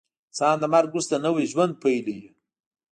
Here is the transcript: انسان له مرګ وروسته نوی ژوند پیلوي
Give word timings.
انسان 0.29 0.55
له 0.61 0.67
مرګ 0.73 0.89
وروسته 0.91 1.15
نوی 1.25 1.45
ژوند 1.51 1.73
پیلوي 1.81 2.19